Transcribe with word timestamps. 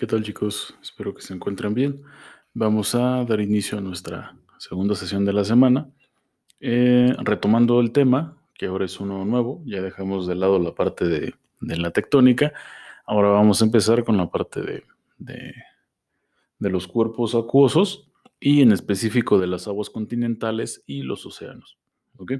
¿Qué 0.00 0.06
tal 0.06 0.22
chicos? 0.22 0.74
Espero 0.80 1.12
que 1.12 1.20
se 1.20 1.34
encuentren 1.34 1.74
bien. 1.74 2.02
Vamos 2.54 2.94
a 2.94 3.22
dar 3.26 3.38
inicio 3.38 3.76
a 3.76 3.82
nuestra 3.82 4.34
segunda 4.56 4.94
sesión 4.94 5.26
de 5.26 5.34
la 5.34 5.44
semana. 5.44 5.90
Eh, 6.58 7.14
retomando 7.18 7.80
el 7.80 7.92
tema, 7.92 8.38
que 8.54 8.64
ahora 8.64 8.86
es 8.86 8.98
uno 8.98 9.26
nuevo, 9.26 9.62
ya 9.66 9.82
dejamos 9.82 10.26
de 10.26 10.36
lado 10.36 10.58
la 10.58 10.74
parte 10.74 11.06
de, 11.06 11.34
la 11.60 11.90
tectónica. 11.90 12.54
Ahora 13.04 13.28
vamos 13.28 13.60
a 13.60 13.66
empezar 13.66 14.02
con 14.02 14.16
la 14.16 14.30
parte 14.30 14.62
de, 14.62 14.84
de 15.18 16.70
los 16.70 16.88
cuerpos 16.88 17.34
acuosos 17.34 18.10
y 18.40 18.62
en 18.62 18.72
específico 18.72 19.38
de 19.38 19.48
las 19.48 19.68
aguas 19.68 19.90
continentales 19.90 20.82
y 20.86 21.02
los 21.02 21.26
océanos. 21.26 21.76
¿Ok? 22.16 22.32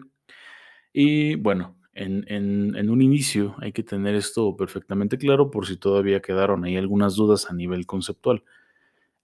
Y 0.95 1.35
bueno, 1.35 1.77
en, 1.95 2.91
un 2.91 3.03
inicio 3.03 3.57
hay 3.59 3.73
que 3.73 3.83
tener 3.83 4.15
esto 4.15 4.57
perfectamente 4.57 5.19
claro 5.19 5.51
por 5.51 5.67
si 5.67 5.77
todavía 5.77 6.21
quedaron 6.21 6.65
ahí 6.65 6.77
algunas 6.77 7.17
dudas 7.17 7.51
a 7.51 7.55
nivel 7.55 7.87
conceptual. 7.87 8.45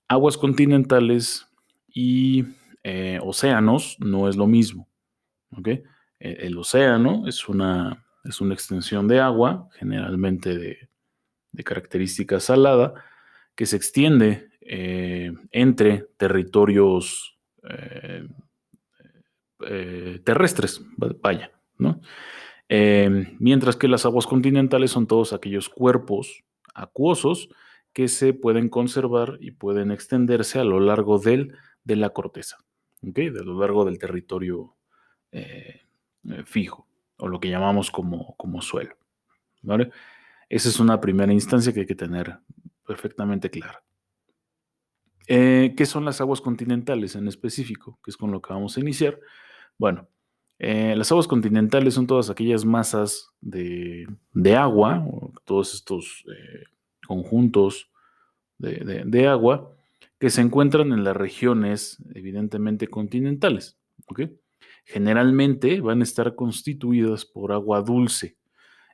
Aguas 0.08 0.36
continentales 0.36 1.46
y 1.88 2.44
eh, 2.82 3.18
océanos 3.22 3.96
no 4.00 4.28
es 4.28 4.36
lo 4.36 4.46
mismo. 4.46 4.88
E, 5.64 5.82
el, 6.20 6.58
océano 6.58 7.26
es 7.26 7.48
una, 7.48 8.04
es 8.24 8.40
una, 8.40 8.54
extensión 8.54 9.08
de 9.08 9.20
agua, 9.20 9.68
generalmente 9.74 10.56
de, 10.56 10.88
característica 11.64 12.38
salada, 12.38 12.92
que 13.54 13.64
se 13.64 13.76
extiende 13.76 14.50
eh, 14.60 15.32
entre 15.50 16.06
territorios 16.18 17.38
eh, 17.62 18.28
terrestres, 20.22 20.82
vaya, 21.22 21.50
¿no? 21.78 22.02
Em, 22.68 23.36
mientras 23.38 23.76
que 23.76 23.88
las 23.88 24.04
aguas 24.06 24.26
continentales 24.26 24.90
son 24.90 25.06
todos 25.06 25.32
aquellos 25.32 25.68
cuerpos 25.68 26.44
acuosos 26.74 27.48
que 27.92 28.08
se 28.08 28.34
pueden 28.34 28.68
conservar 28.68 29.38
y 29.40 29.52
pueden 29.52 29.90
extenderse 29.90 30.58
a 30.58 30.64
lo 30.64 30.80
largo 30.80 31.18
del, 31.18 31.56
de 31.84 31.96
la 31.96 32.10
corteza, 32.10 32.58
¿okay? 33.08 33.30
de 33.30 33.44
lo 33.44 33.58
largo 33.58 33.84
del 33.84 33.98
territorio 33.98 34.76
eh, 35.32 35.82
eh, 36.28 36.42
fijo, 36.44 36.86
o 37.18 37.28
lo 37.28 37.40
que 37.40 37.48
llamamos 37.48 37.90
como, 37.90 38.36
como 38.36 38.60
suelo. 38.60 38.96
Esa 40.48 40.68
es 40.68 40.78
una 40.78 41.00
primera 41.00 41.32
instancia 41.32 41.72
que 41.72 41.80
hay 41.80 41.86
que 41.86 41.94
tener 41.94 42.38
perfectamente 42.84 43.50
clara. 43.50 43.82
Eh, 45.26 45.74
¿Qué 45.76 45.86
son 45.86 46.04
las 46.04 46.20
aguas 46.20 46.40
continentales 46.40 47.16
en 47.16 47.26
específico? 47.26 47.98
Que 48.04 48.10
es 48.10 48.16
con 48.16 48.30
lo 48.30 48.40
que 48.40 48.52
vamos 48.52 48.76
a 48.76 48.80
iniciar. 48.80 49.18
Bueno, 49.76 50.08
eh, 50.58 50.94
las 50.96 51.10
aguas 51.12 51.28
continentales 51.28 51.94
son 51.94 52.06
todas 52.06 52.30
aquellas 52.30 52.64
masas 52.64 53.30
de, 53.40 54.06
agua, 54.56 55.06
todos 55.44 55.74
estos 55.74 56.24
eh, 56.28 56.64
conjuntos 57.06 57.90
de, 58.58 59.28
agua 59.28 59.70
que 60.18 60.30
se 60.30 60.40
encuentran 60.40 60.92
en 60.92 61.04
las 61.04 61.16
regiones 61.16 62.02
evidentemente 62.14 62.88
continentales. 62.88 63.78
Generalmente 64.84 65.80
van 65.80 66.00
a 66.00 66.04
estar 66.04 66.34
constituidas 66.34 67.26
por 67.26 67.52
agua 67.52 67.82
dulce 67.82 68.38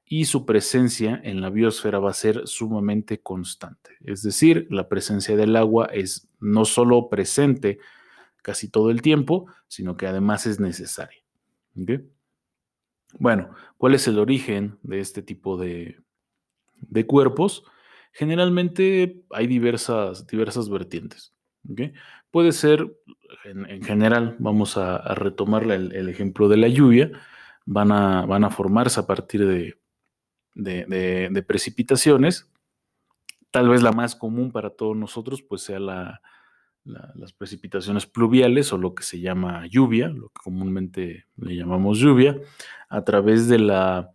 y 0.05 0.25
su 0.25 0.45
presencia 0.45 1.21
en 1.23 1.41
la 1.41 1.51
biosfera 1.51 2.01
va 2.01 2.11
a 2.11 2.15
ser 2.15 2.43
sumamente 2.47 3.21
constante. 3.21 3.91
Es 4.05 4.23
decir, 4.23 4.67
la 4.69 4.89
presencia 4.89 5.37
del 5.37 5.55
agua 5.55 5.87
es 5.93 6.29
no 6.41 6.65
solo 6.65 7.09
presente 7.09 7.79
casi 8.43 8.69
todo 8.69 8.91
el 8.91 9.01
tiempo, 9.01 9.47
sino 9.69 9.97
que 9.97 10.09
además 10.09 10.47
es 10.47 10.59
necesaria. 10.59 11.22
Bueno, 13.19 13.51
¿cuál 13.77 13.95
es 13.95 14.09
el 14.09 14.19
origen 14.19 14.79
de 14.83 15.01
este 15.01 15.23
tipo 15.23 15.57
de, 15.57 15.99
cuerpos? 17.07 17.65
Generalmente 18.13 19.23
hay 19.31 19.47
diversas, 19.47 20.27
diversas 20.27 20.69
vertientes. 20.69 21.35
Puede 22.31 22.53
ser, 22.53 22.97
en, 23.45 23.83
general, 23.83 24.37
vamos 24.39 24.77
a, 24.77 25.15
retomar 25.15 25.65
el, 25.71 26.09
ejemplo 26.09 26.49
de 26.49 26.57
la 26.57 26.69
lluvia, 26.69 27.11
van 27.65 27.93
a, 27.93 28.27
van 28.27 28.45
a 28.45 28.51
formarse 28.51 29.01
a 29.01 29.07
partir 29.07 29.47
de, 29.47 29.79
de, 30.55 31.45
precipitaciones. 31.47 32.51
Tal 33.51 33.69
vez 33.69 33.83
la 33.83 33.93
más 33.93 34.17
común 34.17 34.51
para 34.51 34.71
todos 34.71 34.97
nosotros 34.97 35.43
pues 35.43 35.63
sea 35.63 35.79
la, 35.79 36.23
las 36.85 37.33
precipitaciones 37.33 38.07
pluviales 38.07 38.73
o 38.73 38.79
lo 38.79 38.95
que 38.95 39.03
se 39.03 39.21
llama 39.21 39.67
lluvia, 39.67 40.09
lo 40.09 40.29
que 40.29 40.41
comúnmente 40.43 41.27
le 41.37 41.57
llamamos 41.57 41.99
lluvia, 41.99 42.41
a 42.89 43.05
través 43.05 43.49
de 43.49 43.59
la, 43.59 44.13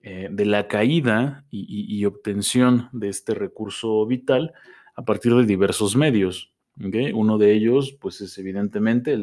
eh, 0.00 0.28
de 0.30 0.46
la 0.46 0.68
caída 0.68 1.44
y, 1.50 2.04
obtención 2.04 2.88
de 2.92 3.08
este 3.08 3.34
recurso 3.34 4.06
vital 4.06 4.52
a 4.94 5.04
partir 5.04 5.34
de 5.34 5.44
diversos 5.44 5.96
medios. 5.96 6.52
Uno 6.76 7.38
de 7.38 7.52
ellos, 7.52 7.96
pues 8.00 8.20
es 8.20 8.38
evidentemente 8.38 9.14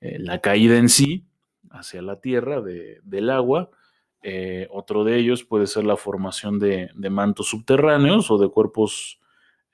eh, 0.00 0.18
la 0.18 0.40
caída 0.40 0.76
en 0.76 0.88
sí 0.88 1.24
hacia 1.70 2.02
la 2.02 2.20
tierra 2.20 2.60
del 2.60 3.30
agua. 3.30 3.70
Eh, 4.22 4.68
otro 4.70 5.02
de 5.02 5.18
ellos 5.18 5.44
puede 5.44 5.66
ser 5.66 5.84
la 5.84 5.96
formación 5.96 6.58
de, 6.58 6.90
de 6.94 7.10
mantos 7.10 7.48
subterráneos 7.48 8.30
o 8.30 8.36
de 8.36 8.48
cuerpos 8.48 9.21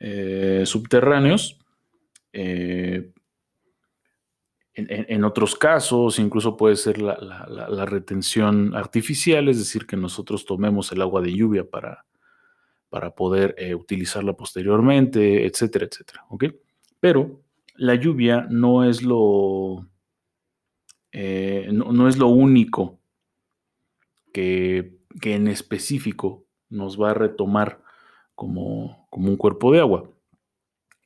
eh, 0.01 0.63
subterráneos. 0.65 1.59
Eh, 2.33 3.11
en, 4.75 5.25
otros 5.25 5.57
casos, 5.57 6.21
incluso 6.21 6.57
puede 6.57 6.77
ser 6.77 7.03
la, 7.03 7.85
retención 7.85 8.77
artificial, 8.77 9.49
es 9.49 9.59
decir, 9.59 9.89
que 9.89 9.97
nosotros 9.97 10.45
tomemos 10.45 10.93
el 10.93 11.03
agua 11.03 11.21
de 11.21 11.35
lluvia 11.35 11.69
para, 11.69 12.07
para 12.89 13.11
poder 13.11 13.57
eh, 13.59 13.75
utilizarla 13.75 14.35
posteriormente, 14.35 15.47
etcétera, 15.47 15.87
etcétera. 15.87 16.25
Pero 17.01 17.41
la 17.75 17.97
lluvia 17.97 18.47
no 18.51 18.85
es 18.85 19.03
lo, 19.03 19.85
no, 21.13 22.09
es 22.09 22.17
lo 22.17 22.29
único 22.29 23.01
que, 24.33 25.01
que 25.21 25.35
en 25.35 25.49
específico 25.49 26.45
nos 26.69 27.01
va 27.01 27.11
a 27.11 27.15
retomar 27.15 27.83
como, 28.39 29.09
un 29.11 29.37
cuerpo 29.37 29.73
de 29.73 29.81
agua. 29.81 30.09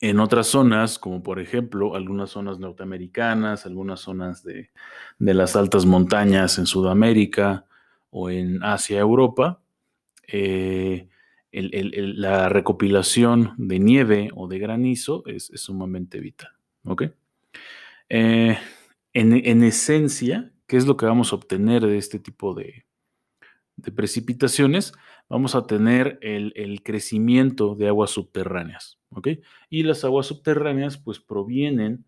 En 0.03 0.21
otras 0.21 0.49
zonas, 0.49 0.99
como 0.99 1.23
por 1.23 1.41
ejemplo 1.41 1.97
algunas 1.97 2.29
zonas 2.29 2.59
norteamericanas, 2.59 3.65
algunas 3.65 4.01
zonas 4.01 4.45
de, 4.45 4.71
las 5.19 5.57
altas 5.57 5.87
montañas 5.87 6.59
en 6.59 6.67
Sudamérica 6.67 7.65
o 8.11 8.29
en 8.29 8.63
Asia, 8.63 9.01
Europa, 9.01 9.63
eh, 10.27 11.09
la 11.53 12.51
recopilación 12.51 13.55
de 13.57 13.79
nieve 13.79 14.31
o 14.35 14.47
de 14.47 14.59
granizo 14.59 15.23
es, 15.25 15.51
sumamente 15.55 16.21
vital. 16.21 16.51
Eh, 18.11 18.59
en, 19.15 19.63
esencia, 19.63 20.53
¿qué 20.67 20.77
es 20.77 20.87
lo 20.87 20.99
que 20.99 21.07
vamos 21.07 21.33
a 21.33 21.37
obtener 21.37 21.87
de 21.87 21.97
este 21.97 22.19
tipo 22.19 22.53
de, 22.53 22.85
de 23.77 23.91
precipitaciones? 23.91 24.93
Vamos 25.33 25.55
a 25.55 25.67
tener 25.67 26.19
el, 26.21 26.83
crecimiento 26.83 27.75
de 27.75 27.89
aguas 27.89 28.11
subterráneas. 28.11 28.99
Y 29.71 29.83
las 29.83 30.05
aguas 30.05 30.27
subterráneas 30.27 30.99
pues 30.99 31.21
provienen 31.21 32.05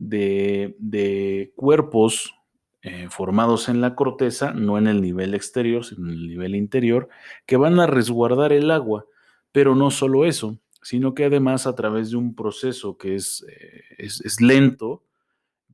de, 0.00 1.52
cuerpos 1.54 2.34
eh, 2.82 3.06
formados 3.10 3.68
en 3.68 3.80
la 3.80 3.94
corteza, 3.94 4.52
no 4.52 4.76
en 4.76 4.88
el 4.88 5.00
nivel 5.02 5.34
exterior, 5.34 5.84
sino 5.84 6.08
en 6.08 6.14
el 6.14 6.26
nivel 6.26 6.56
interior, 6.56 7.08
que 7.46 7.56
van 7.56 7.78
a 7.78 7.86
resguardar 7.86 8.52
el 8.52 8.72
agua. 8.72 9.06
Pero 9.52 9.76
no 9.76 9.92
solo 9.92 10.24
eso, 10.24 10.58
sino 10.82 11.14
que 11.14 11.26
además 11.26 11.68
a 11.68 11.76
través 11.76 12.10
de 12.10 12.16
un 12.16 12.34
proceso 12.34 12.98
que 12.98 13.14
es, 13.14 13.46
eh, 13.48 13.84
es, 13.98 14.40
lento, 14.40 15.04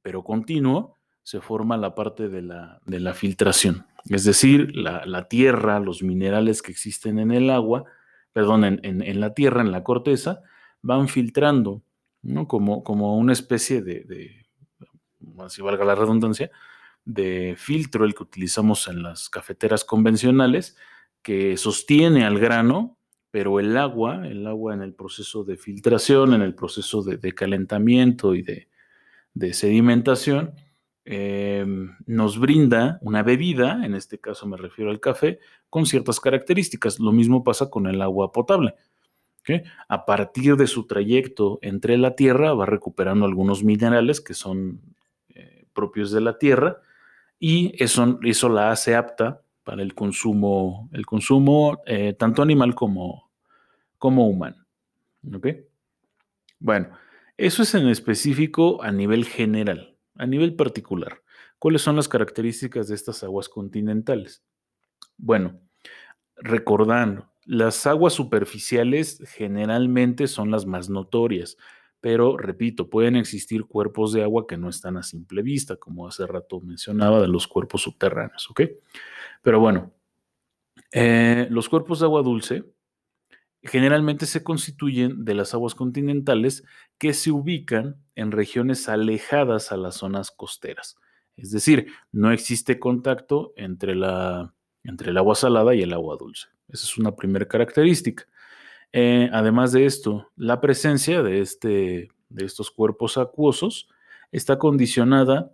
pero 0.03 0.22
continuo, 0.22 0.99
se 1.22 1.41
forma 1.41 1.78
la 1.78 1.94
parte 1.94 2.28
de 2.28 2.43
la 2.43 3.15
filtración. 3.15 3.87
Es 4.09 4.25
decir, 4.25 4.75
la, 4.75 5.28
tierra, 5.28 5.78
los 5.81 6.03
minerales 6.03 6.62
que 6.62 6.72
existen 6.72 7.19
en 7.19 7.31
el 7.31 7.50
agua, 7.50 7.84
perdón, 8.33 8.65
en, 8.65 9.21
la 9.21 9.34
tierra, 9.34 9.61
en 9.61 9.73
la 9.73 9.82
corteza, 9.82 10.41
van 10.82 11.08
filtrando, 11.08 11.82
¿no? 12.23 12.49
Como, 12.49 12.82
como 12.82 13.19
una 13.19 13.32
especie 13.32 13.82
de, 13.82 14.05
de, 14.05 14.47
si 15.49 15.62
valga 15.62 15.85
la 15.85 15.94
redundancia, 15.94 16.50
de 17.05 17.55
filtro, 17.58 18.05
el 18.05 18.14
que 18.14 18.23
utilizamos 18.23 18.88
en 18.88 19.02
las 19.02 19.29
cafeteras 19.29 19.85
convencionales, 19.85 20.76
que 21.23 21.56
sostiene 21.56 22.25
al 22.25 22.38
grano, 22.38 22.97
pero 23.31 23.61
el 23.61 23.76
agua, 23.76 24.26
el 24.26 24.47
agua 24.47 24.75
en 24.75 24.82
el 24.82 24.94
proceso 24.94 25.44
de 25.44 25.56
filtración, 25.56 26.35
en 26.35 26.43
el 26.43 26.55
proceso 26.55 27.02
de, 27.02 27.32
calentamiento 27.32 28.35
y 28.35 28.43
de, 28.43 28.69
de 29.35 29.55
sedimentación, 29.55 30.55
Em, 31.05 31.97
nos 32.06 32.38
brinda 32.38 32.99
una 33.02 33.23
bebida, 33.23 33.85
en 33.85 33.94
este 33.94 34.19
caso 34.19 34.47
me 34.47 34.56
refiero 34.56 34.91
al 34.91 35.00
café, 35.00 35.41
con 35.69 35.87
ciertas 35.87 36.20
características. 36.20 37.00
Lo 37.00 37.12
mismo 37.12 37.43
pasa 37.43 37.70
con 37.70 37.87
el 37.87 38.02
agua 38.02 38.32
potable. 38.32 38.75
A 39.88 40.05
partir 40.05 40.56
de 40.56 40.67
su 40.67 40.87
trayecto 40.87 41.58
entre 41.62 41.99
la 41.99 42.14
tierra 42.14 42.55
va 42.55 42.67
recuperando 42.67 43.25
algunos 43.25 43.64
minerales 43.64 44.20
que 44.20 44.35
son 44.35 44.81
eh, 45.31 45.67
propios 45.73 46.12
de 46.12 46.20
la 46.20 46.38
tierra 46.38 46.79
y 47.38 47.73
eso, 47.82 48.19
la 48.49 48.70
hace 48.70 48.94
apta 48.94 49.43
para 49.64 49.82
el 49.82 49.94
consumo, 49.94 50.88
el 50.93 51.06
consumo 51.06 51.81
eh, 51.87 52.12
tanto 52.12 52.43
animal 52.43 52.75
como, 52.75 53.31
como 53.99 54.29
humano. 54.29 54.64
Bueno, 56.58 56.88
eso 57.37 57.62
es 57.62 57.75
en 57.75 57.88
específico 57.88 58.82
a 58.82 58.93
nivel 58.93 59.25
general, 59.25 59.89
a 60.20 60.26
nivel 60.26 60.55
particular. 60.55 61.22
¿Cuáles 61.58 61.82
son 61.82 61.96
las 61.96 62.08
características 62.08 62.88
de 62.88 62.94
estas 62.94 63.22
aguas 63.25 63.49
continentales? 63.49 64.44
Bueno, 65.17 65.61
recordando, 66.37 67.32
las 67.46 67.87
aguas 67.87 68.12
superficiales 68.12 69.22
generalmente 69.34 70.26
son 70.26 70.50
las 70.50 70.67
más 70.67 70.90
notorias, 70.90 71.56
pero 72.00 72.37
repito, 72.37 72.90
pueden 72.90 73.17
existir 73.17 73.64
cuerpos 73.64 74.12
de 74.12 74.22
agua 74.22 74.46
que 74.46 74.58
no 74.58 74.69
están 74.69 74.99
a 74.99 75.02
simple 75.02 75.43
vista, 75.43 75.76
como 75.76 76.06
hace 76.06 76.26
rato 76.26 76.61
mencionaba 76.61 77.20
de 77.20 77.28
los 77.28 77.49
cuerpos 77.49 77.82
subterráneos, 77.82 78.50
¿ok? 78.50 78.62
Pero 79.43 79.58
bueno, 79.58 79.93
eh, 80.93 81.46
los 81.50 81.69
cuerpos 81.69 82.00
de 82.00 82.06
agua 82.06 82.23
dulce 82.23 82.64
generalmente 83.62 84.27
se 84.27 84.43
constituyen 84.43 85.25
de 85.25 85.35
las 85.35 85.55
aguas 85.55 85.75
continentales 85.75 86.65
que 86.99 87.12
se 87.12 87.31
ubican 87.31 87.97
en 88.15 88.33
regiones 88.33 88.89
alejadas 88.89 89.73
a 89.73 89.77
las 89.77 89.97
zonas 89.97 90.31
costeras. 90.31 90.97
Es 91.37 91.51
decir, 91.51 91.87
no 92.12 92.33
existe 92.33 92.79
contacto 92.79 93.53
entre, 93.57 93.95
la, 93.95 94.55
entre 94.85 95.11
el 95.11 95.19
agua 95.19 95.35
salada 95.35 95.75
y 95.75 95.83
el 95.83 95.93
agua 95.93 96.17
dulce. 96.19 96.49
Esa 96.69 96.85
es 96.85 96.99
una 96.99 97.15
primera 97.17 97.47
característica. 97.47 98.25
Eh, 98.93 99.29
además 99.33 99.73
de 99.73 99.87
esto, 99.87 100.29
la 100.37 100.61
presencia 100.61 101.23
de, 101.23 101.41
este, 101.41 102.11
de 102.29 102.45
estos 102.45 102.71
cuerpos 102.71 103.19
acuosos 103.19 103.89
está 104.33 104.59
condicionada 104.59 105.53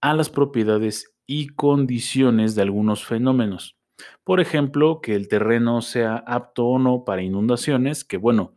a 0.00 0.14
las 0.14 0.30
propiedades 0.30 1.12
y 1.26 1.48
condiciones 1.48 2.54
de 2.54 2.62
algunos 2.62 3.04
fenómenos. 3.04 3.77
Por 4.24 4.40
ejemplo, 4.40 5.00
que 5.00 5.14
el 5.14 5.28
terreno 5.28 5.82
sea 5.82 6.16
apto 6.26 6.66
o 6.66 6.78
no 6.78 7.04
para 7.04 7.22
inundaciones, 7.22 8.04
que 8.04 8.16
bueno, 8.16 8.54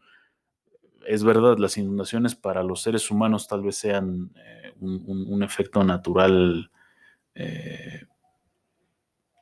es 1.06 1.24
verdad, 1.24 1.58
las 1.58 1.78
inundaciones 1.78 2.36
para 2.36 2.64
los 2.64 2.82
seres 2.82 3.10
humanos 3.12 3.48
tal 3.48 3.64
vez 3.64 3.76
sean 3.76 4.32
eh, 4.36 4.74
un, 4.80 5.44
efecto 5.44 5.84
natural 5.84 6.72
eh, 7.36 8.06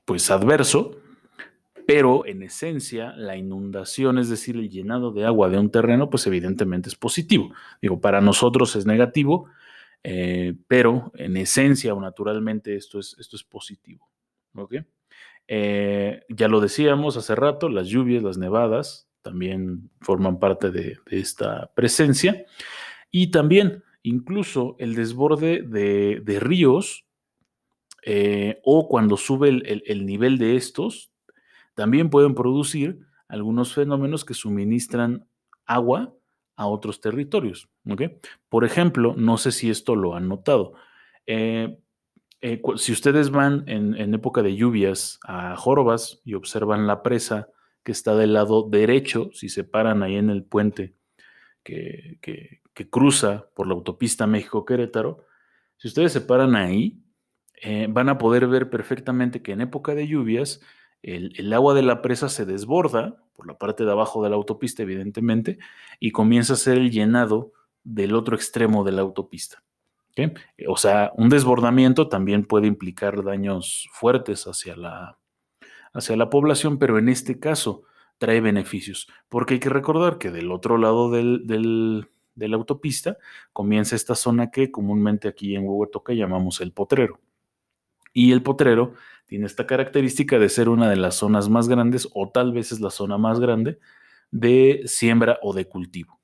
pues 0.05 0.31
adverso, 0.31 0.97
pero 1.85 2.25
en 2.25 2.43
esencia 2.43 3.13
la 3.15 3.35
inundación, 3.35 4.19
es 4.19 4.29
decir, 4.29 4.55
el 4.55 4.69
llenado 4.69 5.11
de 5.11 5.25
agua 5.25 5.49
de 5.49 5.57
un 5.57 5.71
terreno, 5.71 6.09
pues 6.09 6.25
evidentemente 6.27 6.89
es 6.89 6.95
positivo. 6.95 7.53
Digo, 7.81 7.99
para 7.99 8.21
nosotros 8.21 8.75
es 8.75 8.85
negativo, 8.85 9.49
eh, 10.03 10.55
pero 10.67 11.11
en 11.15 11.35
esencia 11.37 11.93
o 11.93 11.99
naturalmente 11.99 12.75
esto 12.75 12.99
es, 12.99 13.15
esto 13.19 13.35
es 13.35 13.43
positivo. 13.43 14.07
Eh, 15.51 16.21
ya 16.29 16.47
lo 16.47 16.59
decíamos 16.61 17.17
hace 17.17 17.33
rato, 17.33 17.69
las 17.69 17.87
lluvias, 17.87 18.21
las 18.21 18.37
nevadas 18.37 19.09
también 19.23 19.89
forman 19.99 20.37
parte 20.37 20.69
de, 20.69 20.99
esta 21.07 21.71
presencia 21.73 22.45
y 23.09 23.31
también 23.31 23.83
incluso 24.03 24.75
el 24.77 24.93
desborde 24.93 25.63
de, 25.63 26.39
ríos 26.39 27.05
eh, 28.03 28.59
o 28.63 28.87
cuando 28.87 29.17
sube 29.17 29.49
el 29.49 30.05
nivel 30.05 30.37
de 30.37 30.55
estos, 30.55 31.11
también 31.73 32.11
pueden 32.11 32.35
producir 32.35 32.99
algunos 33.27 33.73
fenómenos 33.73 34.25
que 34.25 34.35
suministran 34.35 35.25
agua 35.65 36.13
a 36.55 36.67
otros 36.67 37.01
territorios. 37.01 37.69
Por 38.49 38.65
ejemplo, 38.65 39.15
no 39.17 39.37
sé 39.37 39.51
si 39.51 39.69
esto 39.69 39.95
lo 39.95 40.15
han 40.15 40.27
notado. 40.27 40.73
Eh, 41.25 41.79
eh, 42.41 42.61
si 42.77 42.91
ustedes 42.91 43.31
van 43.31 43.63
en, 43.67 44.13
época 44.13 44.41
de 44.41 44.55
lluvias 44.55 45.19
a 45.23 45.55
Jorobas 45.57 46.21
y 46.23 46.35
observan 46.35 46.87
la 46.87 47.03
presa 47.03 47.49
que 47.83 47.91
está 47.91 48.15
del 48.15 48.33
lado 48.33 48.67
derecho, 48.69 49.29
si 49.33 49.49
se 49.49 49.63
paran 49.63 50.03
ahí 50.03 50.15
en 50.15 50.29
el 50.29 50.43
puente 50.43 50.95
que, 51.63 52.17
cruza 52.89 53.49
por 53.55 53.67
la 53.67 53.73
autopista 53.73 54.25
México-Querétaro, 54.25 55.25
si 55.75 55.89
ustedes 55.89 56.13
se 56.13 56.21
paran 56.21 56.55
ahí, 56.55 57.03
eh, 57.61 57.87
van 57.89 58.07
a 58.07 58.17
poder 58.17 58.47
ver 58.47 58.69
perfectamente 58.69 59.41
que 59.41 59.51
en 59.51 59.59
época 59.59 59.93
de 59.95 60.07
lluvias 60.07 60.61
el, 61.01 61.53
agua 61.53 61.73
de 61.73 61.81
la 61.81 62.01
presa 62.01 62.29
se 62.29 62.45
desborda 62.45 63.21
por 63.35 63.47
la 63.47 63.57
parte 63.57 63.83
de 63.83 63.91
abajo 63.91 64.23
de 64.23 64.29
la 64.29 64.37
autopista, 64.37 64.83
evidentemente, 64.83 65.59
y 65.99 66.11
comienza 66.11 66.53
a 66.53 66.57
ser 66.57 66.77
el 66.77 66.89
llenado 66.89 67.51
del 67.83 68.15
otro 68.15 68.35
extremo 68.35 68.85
de 68.85 68.93
la 68.93 69.01
autopista. 69.01 69.61
O 70.67 70.77
sea, 70.77 71.11
un 71.15 71.29
desbordamiento 71.29 72.07
también 72.07 72.45
puede 72.45 72.67
implicar 72.67 73.23
daños 73.23 73.87
fuertes 73.91 74.45
hacia 74.45 74.75
la, 74.75 75.17
hacia 75.93 76.15
la 76.15 76.29
población, 76.29 76.79
pero 76.79 76.97
en 76.97 77.09
este 77.09 77.39
caso 77.39 77.83
trae 78.17 78.41
beneficios, 78.41 79.07
porque 79.29 79.55
hay 79.55 79.59
que 79.59 79.69
recordar 79.69 80.17
que 80.17 80.31
del 80.31 80.51
otro 80.51 80.77
lado 80.77 81.09
de 81.09 82.05
la 82.35 82.55
autopista 82.55 83.17
comienza 83.53 83.95
esta 83.95 84.15
zona 84.15 84.51
que 84.51 84.71
comúnmente 84.71 85.27
aquí 85.27 85.55
en 85.55 85.65
Huehuetoca 85.65 86.13
llamamos 86.13 86.61
el 86.61 86.73
potrero. 86.73 87.19
Y 88.11 88.31
el 88.31 88.41
potrero 88.41 88.93
tiene 89.25 89.45
esta 89.45 89.67
característica 89.67 90.39
de 90.39 90.49
ser 90.49 90.69
una 90.69 90.89
de 90.89 90.95
las 90.95 91.15
zonas 91.15 91.47
más 91.47 91.69
grandes 91.69 92.09
o 92.13 92.29
tal 92.29 92.51
vez 92.51 92.71
es 92.71 92.81
la 92.81 92.89
zona 92.89 93.17
más 93.17 93.39
grande 93.39 93.79
de 94.31 94.81
siembra 94.85 95.39
o 95.41 95.53
de 95.53 95.65
cultivo. 95.65 96.19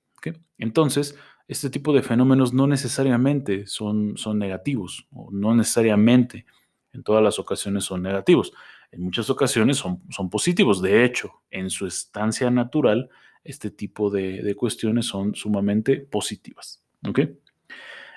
Entonces, 0.57 1.18
este 1.47 1.69
tipo 1.69 1.94
de 1.94 2.01
fenómenos 2.01 2.53
no 2.53 2.68
necesariamente 2.68 3.68
son, 3.68 4.18
son 4.18 4.39
negativos 4.39 5.07
o 5.12 5.30
no 5.31 5.56
necesariamente 5.56 6.45
en 6.94 7.03
todas 7.03 7.24
las 7.24 7.39
ocasiones 7.39 7.83
son 7.83 8.01
negativos. 8.01 8.53
En 8.92 9.01
muchas 9.01 9.30
ocasiones 9.30 9.77
son, 9.77 10.01
son 10.09 10.30
positivos. 10.30 10.81
De 10.81 11.03
hecho, 11.03 11.42
en 11.51 11.69
su 11.69 11.86
estancia 11.86 12.50
natural, 12.50 13.09
este 13.44 13.69
tipo 13.69 14.09
de, 14.09 14.56
cuestiones 14.56 15.06
son 15.06 15.36
sumamente 15.36 15.97
positivas. 15.97 16.81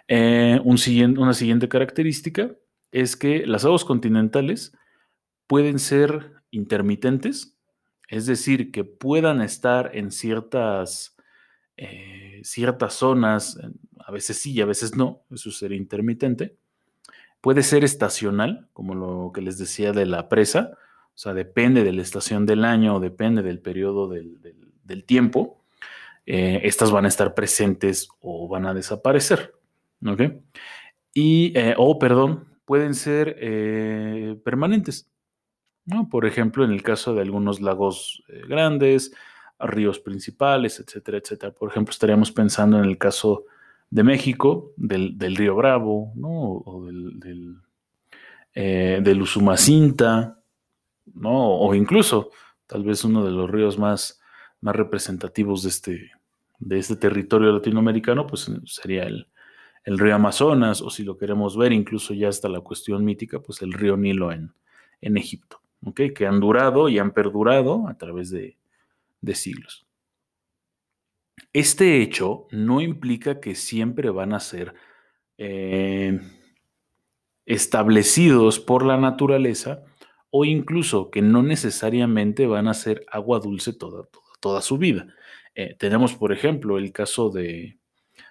Eh, 0.09 0.59
una 0.65 1.35
siguiente 1.35 1.69
característica 1.69 2.51
es 2.93 3.17
que 3.17 3.47
las 3.47 3.65
aguas 3.65 3.85
continentales 3.85 4.73
pueden 5.47 5.79
ser 5.79 6.33
intermitentes, 6.51 7.57
es 8.09 8.25
decir, 8.25 8.73
que 8.73 8.85
puedan 8.85 9.43
estar 9.43 9.91
en 9.95 10.11
ciertas, 10.11 11.15
eh, 11.79 12.41
ciertas 12.45 12.95
zonas, 12.95 13.59
a 13.99 14.13
veces 14.13 14.39
sí 14.39 14.53
y 14.53 14.61
a 14.61 14.67
veces 14.67 14.97
no, 14.97 15.23
eso 15.31 15.51
sería 15.51 15.79
intermitente. 15.79 16.57
Puede 17.41 17.63
ser 17.63 17.85
estacional, 17.85 18.69
como 18.73 18.95
lo 18.95 19.31
que 19.33 19.41
les 19.41 19.57
decía 19.57 19.93
de 19.93 20.05
la 20.05 20.29
presa, 20.29 20.73
o 20.75 21.19
sea, 21.21 21.35
depende 21.35 21.83
de 21.85 21.93
la 21.93 22.03
estación 22.03 22.45
del 22.47 22.65
año, 22.65 23.01
depende 23.01 23.43
del 23.43 23.61
periodo 23.61 24.09
del, 24.09 25.05
tiempo. 25.07 25.65
Eh, 26.27 26.61
estas 26.65 26.91
van 26.91 27.07
a 27.07 27.09
estar 27.09 27.35
presentes 27.35 28.09
o 28.21 28.49
van 28.49 28.67
a 28.67 28.75
desaparecer. 28.75 29.55
¿Ok? 30.07 30.23
Y, 31.15 31.53
eh, 31.59 31.75
o, 31.77 31.99
perdón, 31.99 32.49
pueden 32.65 32.95
ser 32.95 33.37
eh, 33.41 34.37
permanentes. 34.45 35.11
¿no? 35.89 36.09
Por 36.09 36.27
ejemplo, 36.27 36.65
en 36.65 36.71
el 36.71 36.83
caso 36.83 37.15
de 37.15 37.23
algunos 37.23 37.61
lagos 37.61 38.23
eh, 38.29 38.43
grandes, 38.47 39.13
ríos 39.61 39.99
principales, 39.99 40.81
etcétera, 40.81 41.19
etcétera. 41.19 41.53
Por 41.53 41.71
ejemplo, 41.71 41.93
estaríamos 41.93 42.31
pensando 42.31 42.79
en 42.79 42.85
el 42.85 42.99
caso 42.99 43.45
de 43.91 44.03
México, 44.03 44.73
del, 44.77 45.37
río 45.37 45.57
Bravo, 45.57 46.13
¿no? 46.15 46.31
o 46.31 46.85
del, 46.87 47.19
del, 47.19 47.57
eh, 48.55 49.01
del 49.03 49.23
Usumacinta, 49.23 50.41
¿no? 51.15 51.59
o 51.59 51.75
incluso 51.75 52.31
tal 52.67 52.85
vez 52.85 53.05
uno 53.05 53.25
de 53.25 53.31
los 53.31 53.51
ríos 53.51 53.79
más, 53.79 54.21
más 54.61 54.77
representativos 54.77 55.63
de 55.63 55.69
este, 55.71 56.11
de 56.59 56.79
este 56.79 56.97
territorio 56.97 57.51
latinoamericano, 57.53 58.27
pues 58.27 58.51
sería 58.67 59.05
el, 59.05 59.27
el 59.85 59.99
río 59.99 60.15
Amazonas, 60.15 60.83
o 60.83 60.91
si 60.91 61.03
lo 61.03 61.17
queremos 61.17 61.57
ver, 61.57 61.73
incluso 61.73 62.13
ya 62.13 62.29
hasta 62.29 62.49
la 62.49 62.61
cuestión 62.61 63.05
mítica, 63.05 63.41
pues 63.41 63.63
el 63.63 63.73
río 63.73 63.97
Nilo 63.97 64.31
en, 64.33 64.53
en 65.01 65.17
Egipto, 65.17 65.61
que 65.95 66.27
han 66.27 66.41
durado 66.41 66.91
y 66.91 66.99
han 66.99 67.13
perdurado 67.13 67.89
a 67.89 67.97
través 67.97 68.31
de, 68.31 68.59
siglos. 69.35 69.87
Este 71.53 72.03
hecho 72.03 72.47
no 72.51 72.81
implica 72.81 73.41
que 73.41 73.55
siempre 73.55 74.11
van 74.11 74.33
a 74.33 74.41
ser 74.41 74.75
eh, 75.39 76.21
establecidos 77.47 78.61
por 78.61 78.85
la 78.85 78.97
naturaleza 78.97 79.85
o 80.31 80.45
incluso 80.45 81.11
que 81.11 81.23
no 81.23 81.43
necesariamente 81.43 82.47
van 82.47 82.69
a 82.69 82.75
ser 82.75 83.05
agua 83.11 83.41
dulce 83.41 83.73
toda, 83.73 84.07
toda, 84.41 84.61
su 84.61 84.79
vida. 84.79 85.07
Eh, 85.55 85.75
tenemos, 85.79 86.15
por 86.15 86.33
ejemplo, 86.33 86.77
el 86.77 86.93
caso 86.93 87.31
de, 87.31 87.79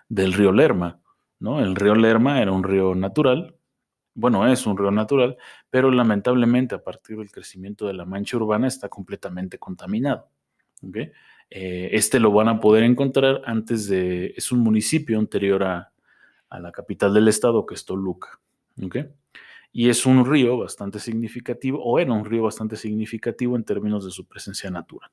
del 0.08 0.34
río 0.34 0.52
Lerma, 0.52 1.02
el 1.40 1.76
río 1.76 1.96
Lerma 1.96 2.42
era 2.42 2.52
un 2.52 2.64
río 2.64 2.96
natural, 2.96 3.56
bueno, 4.14 4.48
es 4.48 4.66
un 4.66 4.78
río 4.78 4.90
natural, 4.92 5.38
pero 5.70 5.92
lamentablemente 5.92 6.76
a 6.76 6.84
partir 6.84 7.18
del 7.18 7.32
crecimiento 7.32 7.86
de 7.86 7.94
la 7.94 8.06
mancha 8.06 8.38
urbana 8.38 8.68
está 8.68 8.90
completamente 8.90 9.60
contaminado. 9.60 10.32
Eh, 11.50 11.90
este 11.94 12.20
lo 12.20 12.32
van 12.32 12.50
a 12.50 12.60
poder 12.60 12.84
encontrar 12.84 13.42
antes 13.46 13.88
de, 13.88 14.34
es 14.36 14.52
un 14.52 14.60
municipio 14.60 15.18
anterior 15.18 15.64
a, 15.64 15.92
la 16.50 16.72
capital 16.72 17.14
del 17.14 17.28
estado, 17.28 17.66
que 17.66 17.76
es 17.76 17.86
Toluca. 17.86 18.40
y 19.74 19.90
es 19.90 20.06
un 20.06 20.26
río 20.26 20.58
bastante 20.58 20.98
significativo, 21.00 21.84
o 21.84 22.00
era 22.00 22.14
un 22.14 22.26
río 22.26 22.44
bastante 22.44 22.78
significativo 22.78 23.56
en 23.56 23.64
términos 23.64 24.06
de 24.06 24.12
su 24.12 24.26
presencia 24.26 24.72
natural. 24.72 25.12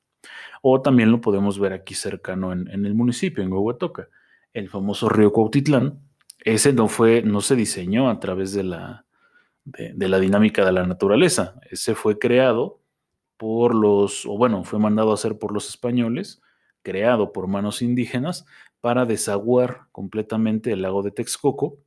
O 0.63 0.81
también 0.81 1.11
lo 1.11 1.21
podemos 1.21 1.59
ver 1.59 1.73
aquí 1.73 1.95
cercano 1.95 2.53
en, 2.53 2.69
el 2.69 2.95
municipio, 2.95 3.43
en 3.43 3.53
Huehuetoca, 3.53 4.09
el 4.53 4.69
famoso 4.69 5.09
río 5.09 5.33
Cuautitlán. 5.33 6.01
Ese 6.39 6.73
no 6.73 6.89
fue, 6.89 7.23
no 7.23 7.41
se 7.41 7.57
diseñó 7.57 8.09
a 8.09 8.21
través 8.21 8.53
de 8.53 8.63
la, 8.63 9.05
de, 9.65 10.09
la 10.09 10.21
dinámica 10.21 10.65
de 10.65 10.73
la 10.73 10.87
naturaleza. 10.87 11.59
Ese 11.71 11.95
fue 11.95 12.19
creado 12.19 12.81
por 13.37 13.75
los, 13.75 14.27
o 14.27 14.37
bueno, 14.37 14.65
fue 14.65 14.79
mandado 14.79 15.11
a 15.11 15.15
hacer 15.15 15.39
por 15.39 15.53
los 15.53 15.69
españoles, 15.69 16.41
creado 16.83 17.33
por 17.33 17.47
manos 17.47 17.83
indígenas 17.83 18.47
para 18.81 19.07
desaguar 19.07 19.87
completamente 19.93 20.73
el 20.73 20.83
lago 20.83 21.03
de 21.03 21.11
Texcoco, 21.11 21.79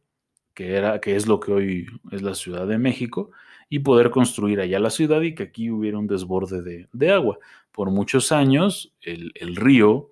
que, 0.53 0.75
era, 0.75 0.99
que 0.99 1.15
es 1.15 1.27
lo 1.27 1.39
que 1.39 1.51
hoy 1.51 1.87
es 2.11 2.21
la 2.23 2.33
Ciudad 2.33 2.67
de 2.67 2.79
México, 2.79 3.31
y 3.69 3.79
poder 3.79 4.11
construir 4.11 4.59
allá 4.59 4.79
la 4.79 4.89
ciudad 4.89 5.21
y 5.21 5.35
que 5.35 5.43
aquí 5.43 5.69
hubiera 5.69 5.97
un 5.97 6.07
desborde 6.07 6.87
de, 6.91 7.11
agua. 7.11 7.37
Por 7.71 7.91
muchos 7.91 8.31
años 8.31 8.93
el, 9.01 9.55
río 9.55 10.11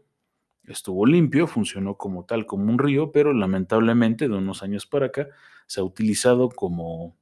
estuvo 0.65 1.05
limpio, 1.05 1.47
funcionó 1.47 1.95
como 1.95 2.25
tal, 2.25 2.45
como 2.45 2.71
un 2.71 2.79
río, 2.79 3.11
pero 3.11 3.33
lamentablemente 3.33 4.27
de 4.27 4.35
unos 4.35 4.61
años 4.61 4.85
para 4.85 5.07
acá 5.07 5.27
se 5.67 5.79
ha 5.79 5.83
utilizado 5.83 6.49
como, 6.49 7.15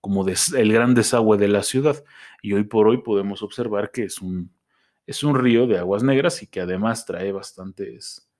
como 0.00 0.26
el 0.26 0.72
gran 0.72 0.94
desagüe 0.94 1.36
de 1.36 1.48
la 1.48 1.62
ciudad. 1.62 2.02
Y 2.42 2.52
hoy 2.52 2.64
por 2.64 2.88
hoy 2.88 2.98
podemos 2.98 3.42
observar 3.42 3.90
que 3.90 4.04
es 4.04 4.20
un, 4.20 4.50
es 5.06 5.22
un 5.22 5.34
río 5.34 5.66
de 5.66 5.78
aguas 5.78 6.02
negras 6.02 6.42
y 6.42 6.46
que 6.46 6.60
además 6.60 7.04
trae 7.04 7.32
bastantes 7.32 8.30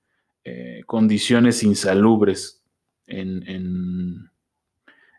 eh, 0.44 0.82
condiciones 0.86 1.62
insalubres 1.62 2.64
en, 3.06 4.30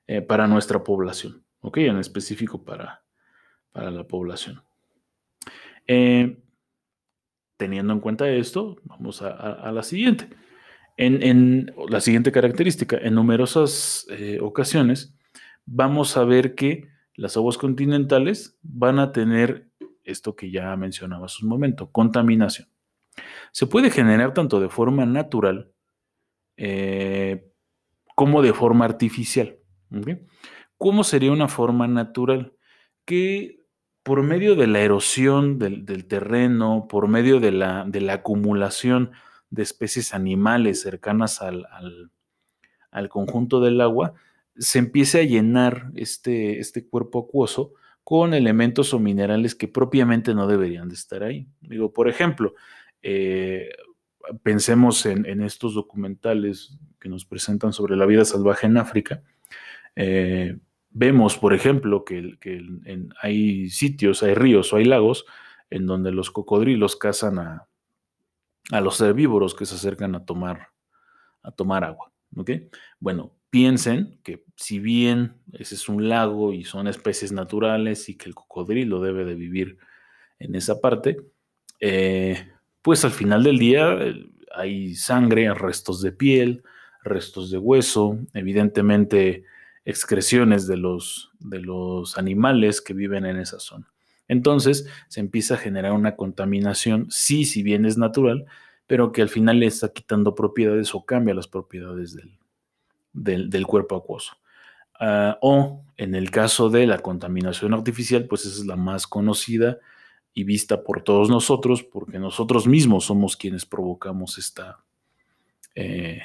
eh, 0.08 0.22
para 0.22 0.48
nuestra 0.48 0.84
población, 0.84 1.44
¿ok? 1.60 1.78
En 1.78 1.98
específico 1.98 2.64
para, 2.64 3.04
para 3.72 3.92
la 3.92 4.08
población. 4.08 4.64
Eh, 5.86 6.42
teniendo 7.58 7.94
en 7.94 8.00
cuenta 8.00 8.30
esto, 8.30 8.78
vamos 8.84 9.22
a, 9.22 9.72
la 9.72 9.84
siguiente. 9.84 10.30
En, 10.98 11.74
la 11.90 12.02
siguiente 12.02 12.32
característica, 12.32 12.98
en 12.98 13.14
numerosas 13.14 14.08
ocasiones 14.40 15.14
vamos 15.74 16.18
a 16.18 16.24
ver 16.24 16.56
que 16.56 16.90
las 17.16 17.38
aguas 17.38 17.58
continentales 17.58 18.58
van 18.62 19.00
a 19.00 19.12
tener 19.12 19.70
esto 20.04 20.36
que 20.36 20.51
ya 20.51 20.75
mencionaba 20.75 21.28
hace 21.28 21.44
un 21.44 21.50
momento, 21.50 21.92
contaminación. 21.92 22.68
Se 23.51 23.68
puede 23.68 23.90
generar 23.90 24.34
tanto 24.34 24.60
de 24.60 24.70
forma 24.70 25.06
natural 25.06 25.72
eh, 26.58 27.51
como 28.16 28.42
de 28.42 28.54
forma 28.54 28.86
artificial. 28.86 29.58
¿Cómo 30.78 31.04
sería 31.04 31.32
una 31.32 31.48
forma 31.48 31.88
natural? 31.88 32.54
Que 33.06 33.62
por 34.04 34.24
medio 34.24 34.56
de 34.56 34.68
la 34.68 34.80
erosión 34.80 35.60
del, 35.60 36.06
terreno, 36.08 36.88
por 36.90 37.08
medio 37.08 37.40
de 37.40 37.51
la, 37.51 37.88
acumulación 38.12 39.12
de 39.50 39.63
especies 39.63 40.13
animales 40.13 40.82
cercanas 40.82 41.42
al, 41.42 42.12
conjunto 43.10 43.60
del 43.60 43.80
agua, 43.82 44.13
se 44.62 44.77
empiece 44.77 45.20
a 45.20 45.24
llenar 45.24 45.91
este, 45.96 46.60
este 46.60 46.88
cuerpo 46.88 47.27
acuoso 47.27 47.74
con 48.03 48.36
elementos 48.36 48.94
o 48.94 49.00
minerales 49.00 49.56
que 49.56 49.68
propiamente 49.68 50.36
no 50.36 50.48
deberían 50.48 50.88
de 50.88 50.94
estar 50.94 51.24
ahí. 51.24 51.48
Digo, 51.62 51.91
por 51.91 52.08
ejemplo, 52.08 52.53
eh, 53.01 53.72
pensemos 54.44 55.06
en, 55.08 55.41
estos 55.41 55.74
documentales 55.74 56.77
que 57.00 57.10
nos 57.10 57.25
presentan 57.25 57.74
sobre 57.74 57.96
la 57.96 58.06
vida 58.06 58.24
salvaje 58.24 58.68
en 58.68 58.77
África. 58.77 59.24
Eh, 59.96 60.60
vemos, 60.91 61.39
por 61.39 61.56
ejemplo, 61.56 62.06
que, 62.06 62.38
hay 63.20 63.70
sitios, 63.70 64.22
hay 64.22 64.36
ríos 64.36 64.72
o 64.74 64.77
hay 64.77 64.86
lagos 64.86 65.25
en 65.72 65.88
donde 65.88 66.12
los 66.12 66.30
cocodrilos 66.30 66.96
cazan 66.96 67.39
a, 67.39 67.68
los 68.80 69.01
herbívoros 69.01 69.56
que 69.56 69.65
se 69.65 69.74
acercan 69.74 70.13
a 70.13 70.24
tomar, 70.24 70.68
a 71.41 71.51
tomar 71.51 71.84
agua. 71.84 72.12
Bueno, 73.00 73.34
piensen 73.51 74.20
que 74.24 74.46
si 74.62 74.77
bien 74.77 75.34
ese 75.53 75.74
es 75.74 75.89
un 75.89 76.08
lago 76.08 76.53
y 76.53 76.63
son 76.63 76.88
especies 76.88 77.32
naturales 77.32 78.10
y 78.10 78.15
que 78.15 78.30
el 78.30 78.36
cocodrilo 78.36 79.01
debe 79.01 79.25
de 79.25 79.34
vivir 79.34 79.80
en 80.38 80.53
esa 80.53 80.80
parte, 80.80 81.18
eh, 81.80 82.48
pues 82.84 83.03
al 83.03 83.12
final 83.12 83.44
del 83.44 83.58
día 83.58 83.98
hay 84.56 84.94
sangre, 84.94 85.51
restos 85.56 86.01
de 86.03 86.12
piel, 86.12 86.63
restos 87.03 87.50
de 87.50 87.58
hueso, 87.58 88.20
evidentemente 88.36 89.46
excreciones 89.84 90.68
de 90.68 90.77
los, 90.77 91.32
de 91.39 91.60
los 91.60 92.20
animales 92.20 92.82
que 92.82 92.94
viven 92.94 93.25
en 93.25 93.38
esa 93.38 93.60
zona. 93.60 93.91
Entonces 94.27 94.88
se 95.08 95.22
empieza 95.22 95.56
a 95.56 95.58
generar 95.58 95.94
una 95.94 96.15
contaminación, 96.15 97.08
sí, 97.10 97.46
si 97.46 97.63
bien 97.63 97.86
es 97.86 97.98
natural, 97.98 98.46
pero 98.86 99.12
que 99.12 99.24
al 99.24 99.30
final 99.30 99.60
le 99.60 99.65
está 99.65 99.91
quitando 99.91 100.36
propiedades 100.36 100.94
o 100.94 101.03
cambia 101.03 101.34
las 101.34 101.48
propiedades 101.48 102.15
del, 102.15 103.50
del, 103.50 103.65
cuerpo 103.65 103.96
acuoso. 103.96 104.34
Ah, 105.03 105.39
o 105.41 105.84
en 105.98 106.13
el 106.13 106.29
caso 106.29 106.70
de 106.70 106.86
la 106.86 107.00
contaminación 107.00 107.74
artificial, 107.74 108.25
pues 108.25 108.46
esa 108.46 108.62
es 108.62 108.67
la 108.67 108.75
más 108.75 109.08
conocida 109.08 109.79
y 110.31 110.43
vista 110.43 110.84
por 110.84 111.03
todos 111.03 111.27
nosotros, 111.27 111.81
porque 111.81 112.20
nosotros 112.20 112.67
mismos 112.67 113.05
somos 113.05 113.36
quienes 113.36 113.65
provocamos 113.65 114.38
esta, 114.38 114.77
eh, 115.74 116.22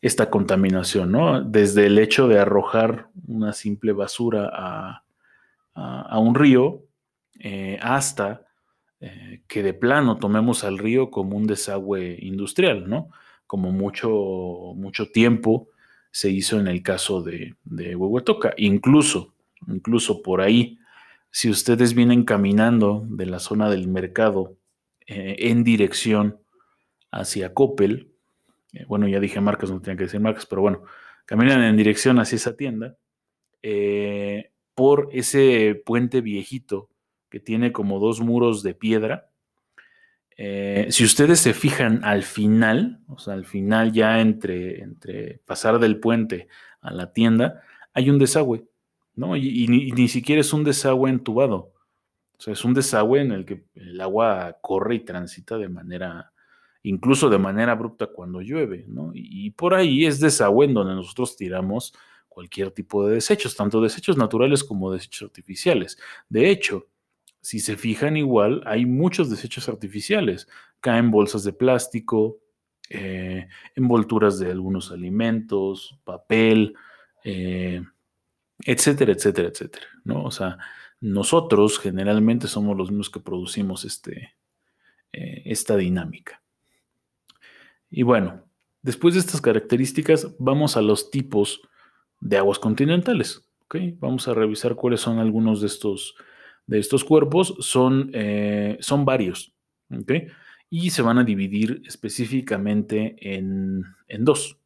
esta 0.00 0.30
contaminación, 0.30 1.10
¿no? 1.10 1.42
Desde 1.42 1.86
el 1.86 1.98
hecho 1.98 2.28
de 2.28 2.38
arrojar 2.38 3.08
una 3.26 3.52
simple 3.52 3.90
basura 3.90 4.48
a, 4.52 5.00
un 6.20 6.36
río 6.36 6.84
eh, 7.40 7.80
hasta 7.82 8.46
eh, 9.00 9.42
que 9.48 9.64
de 9.64 9.74
plano 9.74 10.18
tomemos 10.18 10.62
al 10.62 10.78
río 10.78 11.10
como 11.10 11.36
un 11.36 11.48
desagüe 11.48 12.16
industrial, 12.20 12.88
¿no? 12.88 13.10
Como 13.48 13.72
mucho, 13.72 14.08
mucho 14.76 15.10
tiempo 15.10 15.68
se 16.14 16.30
hizo 16.30 16.60
en 16.60 16.68
el 16.68 16.84
caso 16.84 17.22
de, 17.22 17.56
de 17.64 17.96
Huehuetoca. 17.96 18.54
Incluso, 18.56 19.34
incluso 19.66 20.22
por 20.22 20.42
ahí, 20.42 20.78
si 21.32 21.50
ustedes 21.50 21.92
vienen 21.92 22.22
caminando 22.22 23.04
de 23.08 23.26
la 23.26 23.40
zona 23.40 23.68
del 23.68 23.88
mercado 23.88 24.56
eh, 25.08 25.34
en 25.40 25.64
dirección 25.64 26.38
hacia 27.10 27.52
Coppel, 27.52 28.12
eh, 28.74 28.84
bueno, 28.86 29.08
ya 29.08 29.18
dije 29.18 29.40
marcas, 29.40 29.72
no 29.72 29.80
tenía 29.80 29.96
que 29.96 30.04
decir 30.04 30.20
marcas, 30.20 30.46
pero 30.46 30.62
bueno, 30.62 30.84
caminan 31.26 31.64
en 31.64 31.76
dirección 31.76 32.20
hacia 32.20 32.36
esa 32.36 32.56
tienda, 32.56 32.96
eh, 33.62 34.52
por 34.76 35.08
ese 35.10 35.82
puente 35.84 36.20
viejito 36.20 36.90
que 37.28 37.40
tiene 37.40 37.72
como 37.72 37.98
dos 37.98 38.20
muros 38.20 38.62
de 38.62 38.74
piedra, 38.74 39.32
eh, 40.36 40.88
si 40.90 41.04
ustedes 41.04 41.40
se 41.40 41.54
fijan 41.54 42.04
al 42.04 42.22
final, 42.24 43.00
o 43.08 43.18
sea, 43.18 43.34
al 43.34 43.44
final 43.44 43.92
ya 43.92 44.20
entre, 44.20 45.40
pasar 45.46 45.78
del 45.78 46.00
puente 46.00 46.48
a 46.80 46.92
la 46.92 47.12
tienda, 47.12 47.62
hay 47.92 48.10
un 48.10 48.18
desagüe, 48.18 48.66
¿no? 49.14 49.36
Y, 49.36 49.66
ni, 49.68 50.08
siquiera 50.08 50.40
es 50.40 50.52
un 50.52 50.64
desagüe 50.64 51.10
entubado. 51.10 51.72
O 52.36 52.40
sea, 52.40 52.52
es 52.52 52.64
un 52.64 52.74
desagüe 52.74 53.20
en 53.20 53.30
el 53.32 53.44
que 53.44 53.64
el 53.76 54.00
agua 54.00 54.58
corre 54.60 54.96
y 54.96 55.00
transita 55.04 55.56
de 55.56 55.68
manera, 55.68 56.32
incluso 56.82 57.30
de 57.30 57.38
manera 57.38 57.72
abrupta 57.72 58.08
cuando 58.08 58.40
llueve, 58.40 58.86
¿no? 58.88 59.12
Y, 59.14 59.46
y 59.46 59.50
por 59.50 59.74
ahí 59.74 60.04
es 60.04 60.18
desagüe 60.18 60.66
en 60.66 60.74
donde 60.74 60.94
nosotros 60.94 61.36
tiramos 61.36 61.94
cualquier 62.28 62.72
tipo 62.72 63.06
de 63.06 63.14
desechos, 63.14 63.54
tanto 63.54 63.80
desechos 63.80 64.16
naturales 64.16 64.64
como 64.64 64.92
desechos 64.92 65.28
artificiales. 65.28 65.96
De 66.28 66.50
hecho, 66.50 66.88
si 67.44 67.60
se 67.60 67.76
fijan 67.76 68.16
igual, 68.16 68.62
hay 68.64 68.86
muchos 68.86 69.28
desechos 69.28 69.68
artificiales. 69.68 70.48
Caen 70.80 71.10
bolsas 71.10 71.44
de 71.44 71.52
plástico, 71.52 72.38
eh, 72.88 73.48
envolturas 73.74 74.38
de 74.38 74.50
algunos 74.50 74.90
alimentos, 74.90 76.00
papel, 76.04 76.74
eh, 77.22 77.82
etcétera, 78.64 79.12
etcétera, 79.12 79.48
etcétera. 79.48 79.86
¿no? 80.04 80.24
O 80.24 80.30
sea, 80.30 80.56
nosotros 81.02 81.78
generalmente 81.78 82.48
somos 82.48 82.78
los 82.78 82.90
mismos 82.90 83.10
que 83.10 83.20
producimos 83.20 83.84
este, 83.84 84.32
eh, 85.12 85.42
esta 85.44 85.76
dinámica. 85.76 86.42
Y 87.90 88.04
bueno, 88.04 88.42
después 88.80 89.12
de 89.12 89.20
estas 89.20 89.42
características, 89.42 90.34
vamos 90.38 90.78
a 90.78 90.80
los 90.80 91.10
tipos 91.10 91.60
de 92.20 92.38
aguas 92.38 92.58
continentales. 92.58 93.46
Vamos 93.98 94.28
a 94.28 94.34
revisar 94.34 94.76
cuáles 94.76 95.02
son 95.02 95.18
algunos 95.18 95.60
de 95.60 95.66
estos 95.66 96.14
de 96.66 96.78
estos 96.78 97.04
cuerpos 97.04 97.54
son, 97.60 98.10
eh, 98.14 98.78
son 98.80 99.04
varios, 99.04 99.54
Y 100.70 100.90
se 100.90 101.02
van 101.02 101.18
a 101.18 101.24
dividir 101.24 101.82
específicamente 101.86 103.16
en, 103.20 103.84
dos. 104.20 104.58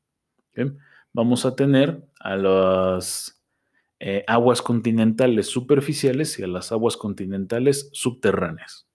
Vamos 1.13 1.45
a 1.45 1.55
tener 1.55 2.03
a 2.21 2.37
las 2.37 3.43
eh, 4.01 4.25
aguas 4.27 4.63
continentales 4.63 5.49
superficiales 5.49 6.39
y 6.39 6.45
a 6.45 6.47
las 6.47 6.73
aguas 6.73 6.97
continentales 6.97 7.91
subterráneas. 7.93 8.89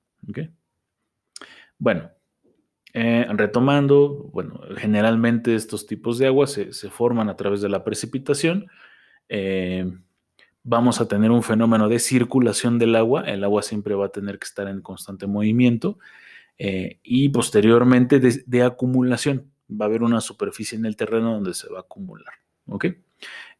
Bueno, 1.77 2.11
eh, 2.93 3.25
retomando, 3.29 4.29
bueno, 4.33 4.61
generalmente 4.77 5.55
estos 5.55 5.85
tipos 5.85 6.17
de 6.17 6.27
aguas 6.27 6.51
se, 6.51 6.73
se, 6.73 6.89
forman 6.89 7.29
a 7.29 7.35
través 7.35 7.61
de 7.61 7.69
la 7.69 7.83
precipitación 7.83 8.67
vamos 10.63 11.01
a 11.01 11.07
tener 11.07 11.31
un 11.31 11.43
fenómeno 11.43 11.89
de 11.89 11.99
circulación 11.99 12.79
del 12.79 12.95
agua, 12.95 13.23
el 13.23 13.43
agua 13.43 13.61
siempre 13.61 13.95
va 13.95 14.07
a 14.07 14.11
tener 14.11 14.39
que 14.39 14.45
estar 14.45 14.67
en 14.67 14.81
constante 14.81 15.27
movimiento 15.27 15.99
eh, 16.57 16.99
y 17.03 17.29
posteriormente 17.29 18.19
de, 18.19 18.63
acumulación, 18.63 19.51
va 19.69 19.85
a 19.85 19.87
haber 19.89 20.03
una 20.03 20.21
superficie 20.21 20.77
en 20.77 20.85
el 20.85 20.95
terreno 20.95 21.33
donde 21.33 21.53
se 21.53 21.69
va 21.69 21.79
a 21.79 21.81
acumular. 21.81 22.33
¿ok? 22.67 22.85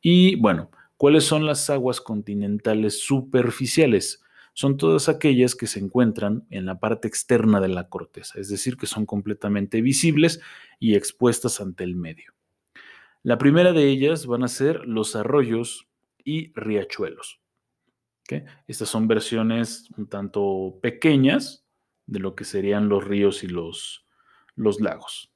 Y 0.01 0.35
bueno, 0.37 0.69
¿cuáles 0.95 1.25
son 1.25 1.45
las 1.45 1.69
aguas 1.69 1.99
continentales 1.99 3.01
superficiales? 3.01 4.21
Son 4.53 4.77
todas 4.77 5.09
aquellas 5.09 5.55
que 5.55 5.67
se 5.67 5.79
encuentran 5.79 6.45
en 6.51 6.65
la 6.65 6.79
parte 6.79 7.07
externa 7.07 7.59
de 7.59 7.69
la 7.69 7.89
corteza, 7.89 8.39
es 8.39 8.49
decir, 8.49 8.77
que 8.77 8.85
son 8.85 9.05
completamente 9.05 9.81
visibles 9.81 10.39
y 10.79 10.95
expuestas 10.95 11.59
ante 11.59 11.83
el 11.83 11.95
medio. 11.95 12.33
La 13.23 13.37
primera 13.37 13.73
de 13.73 13.87
ellas 13.87 14.27
van 14.27 14.43
a 14.43 14.47
ser 14.47 14.85
los 14.85 15.15
arroyos 15.15 15.87
y 16.23 16.51
riachuelos. 16.53 17.43
Estas 18.67 18.89
son 18.89 19.07
versiones 19.07 19.89
un 19.97 20.07
tanto 20.07 20.79
pequeñas 20.81 21.65
de 22.05 22.19
lo 22.19 22.35
que 22.35 22.45
serían 22.45 22.89
los 22.89 23.03
ríos 23.03 23.43
y 23.43 23.47
los, 23.47 24.05
lagos. 24.55 25.31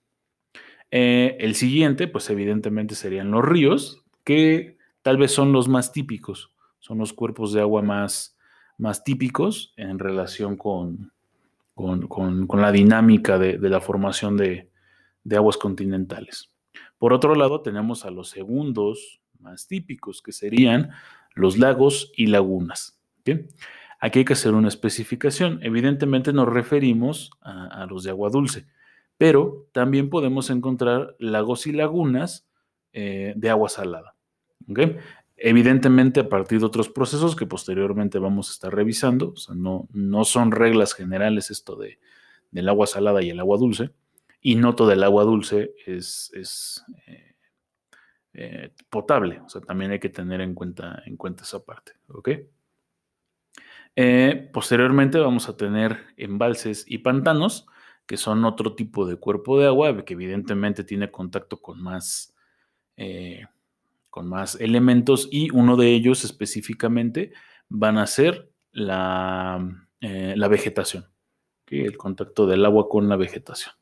Eh, 0.91 1.37
el 1.39 1.55
siguiente, 1.55 2.07
pues 2.07 2.29
evidentemente 2.29 2.95
serían 2.95 3.31
los 3.31 3.43
ríos, 3.43 4.03
que 4.23 4.77
tal 5.01 5.17
vez 5.17 5.31
son 5.31 5.51
los 5.51 5.67
más 5.67 5.91
típicos, 5.91 6.53
son 6.79 6.97
los 6.97 7.13
cuerpos 7.13 7.53
de 7.53 7.61
agua 7.61 7.81
más, 7.81 8.33
típicos 9.03 9.73
en 9.75 9.99
relación 9.99 10.55
con, 10.55 11.11
con, 11.73 12.47
la 12.61 12.71
dinámica 12.71 13.37
de, 13.37 13.57
la 13.57 13.81
formación 13.81 14.37
de, 14.37 14.69
de 15.23 15.35
aguas 15.35 15.57
continentales. 15.57 16.51
Por 16.97 17.13
otro 17.13 17.35
lado, 17.35 17.61
tenemos 17.61 18.05
a 18.05 18.11
los 18.11 18.29
segundos 18.29 19.19
más 19.39 19.67
típicos, 19.67 20.21
que 20.21 20.31
serían 20.31 20.91
los 21.33 21.57
lagos 21.57 22.11
y 22.15 22.27
lagunas. 22.27 22.99
Aquí 23.99 24.19
hay 24.19 24.25
que 24.25 24.33
hacer 24.33 24.53
una 24.53 24.67
especificación. 24.67 25.59
Evidentemente 25.63 26.33
nos 26.33 26.47
referimos 26.47 27.31
a, 27.41 27.85
los 27.89 28.03
de 28.03 28.11
agua 28.11 28.29
dulce, 28.29 28.65
pero 29.17 29.67
también 29.71 30.09
podemos 30.09 30.49
encontrar 30.49 31.15
lagos 31.19 31.67
y 31.67 31.71
lagunas 31.71 32.47
eh, 32.93 33.33
de 33.35 33.49
agua 33.49 33.69
salada. 33.69 34.15
Evidentemente 35.37 36.19
a 36.19 36.29
partir 36.29 36.59
de 36.59 36.65
otros 36.65 36.89
procesos 36.89 37.35
que 37.35 37.45
posteriormente 37.45 38.17
vamos 38.17 38.49
a 38.49 38.53
estar 38.53 38.73
revisando, 38.73 39.33
o 39.33 39.35
sea, 39.35 39.53
no, 39.53 39.87
no 39.93 40.25
son 40.25 40.51
reglas 40.51 40.93
generales 40.93 41.51
esto 41.51 41.75
de, 41.75 41.99
del 42.51 42.69
agua 42.69 42.87
salada 42.87 43.21
y 43.21 43.29
el 43.29 43.39
agua 43.39 43.57
dulce, 43.57 43.91
y 44.41 44.55
no 44.55 44.75
todo 44.75 44.91
el 44.91 45.03
agua 45.03 45.23
dulce 45.23 45.73
es, 45.85 46.31
eh, 47.05 47.26
eh, 48.39 48.71
potable. 48.91 49.39
O 49.39 49.49
sea, 49.49 49.61
también 49.61 49.89
hay 49.89 49.99
que 49.99 50.09
tener 50.09 50.41
en 50.41 50.53
cuenta, 50.53 51.01
en 51.07 51.17
cuenta 51.17 51.41
esa 51.41 51.65
parte. 51.65 51.93
¿ok? 52.07 52.29
Eh, 53.95 54.49
posteriormente 54.53 55.17
vamos 55.17 55.49
a 55.49 55.57
tener 55.57 55.97
embalses 56.17 56.85
y 56.87 56.99
pantanos, 56.99 57.65
que 58.05 58.15
son 58.15 58.45
otro 58.45 58.75
tipo 58.75 59.07
de 59.07 59.15
cuerpo 59.15 59.59
de 59.59 59.65
agua, 59.65 60.05
que 60.05 60.13
evidentemente 60.13 60.83
tiene 60.83 61.09
contacto 61.09 61.59
con 61.59 61.81
más, 61.81 62.35
con 64.11 64.29
más 64.29 64.55
elementos 64.61 65.27
y 65.31 65.49
uno 65.49 65.75
de 65.75 65.93
ellos 65.93 66.23
específicamente 66.23 67.33
van 67.69 67.97
a 67.97 68.05
ser 68.05 68.51
la, 68.71 69.67
la 69.99 70.47
vegetación, 70.47 71.07
el 71.65 71.97
contacto 71.97 72.45
del 72.45 72.65
agua 72.65 72.87
con 72.87 73.09
la 73.09 73.17
vegetación. 73.17 73.73